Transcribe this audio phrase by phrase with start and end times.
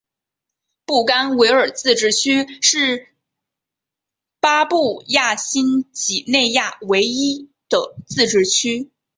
[0.83, 3.07] 布干维尔自治区是
[4.39, 8.89] 巴布亚新几内亚唯一的自治区。